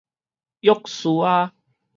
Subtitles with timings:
[0.63, 1.51] 約書亞